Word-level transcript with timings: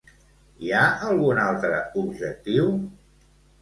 Hi 0.61 0.71
ha 0.77 0.85
algun 1.11 1.43
altre 1.45 1.79
objectiu? 2.05 2.77